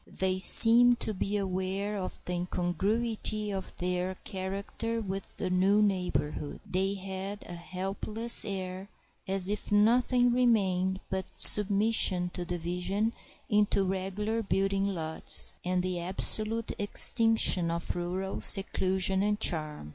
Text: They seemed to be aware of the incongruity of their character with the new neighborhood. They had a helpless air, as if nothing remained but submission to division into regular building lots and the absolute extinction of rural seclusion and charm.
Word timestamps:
They 0.07 0.39
seemed 0.39 0.99
to 1.01 1.13
be 1.13 1.37
aware 1.37 1.95
of 1.95 2.19
the 2.25 2.33
incongruity 2.33 3.51
of 3.51 3.71
their 3.77 4.15
character 4.23 4.99
with 4.99 5.37
the 5.37 5.51
new 5.51 5.79
neighborhood. 5.83 6.59
They 6.65 6.95
had 6.95 7.43
a 7.47 7.53
helpless 7.53 8.43
air, 8.43 8.89
as 9.27 9.47
if 9.47 9.71
nothing 9.71 10.31
remained 10.33 11.01
but 11.11 11.39
submission 11.39 12.31
to 12.33 12.45
division 12.45 13.13
into 13.47 13.85
regular 13.85 14.41
building 14.41 14.87
lots 14.87 15.53
and 15.63 15.83
the 15.83 15.99
absolute 15.99 16.71
extinction 16.79 17.69
of 17.69 17.95
rural 17.95 18.39
seclusion 18.41 19.21
and 19.21 19.39
charm. 19.39 19.89